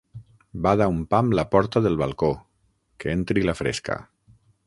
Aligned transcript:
Bada 0.67 0.87
un 0.93 1.03
pam 1.11 1.29
la 1.39 1.45
porta 1.51 1.83
del 1.87 1.99
balcó, 2.01 2.31
que 3.03 3.13
entri 3.17 3.47
la 3.51 3.57
fresca. 3.63 3.99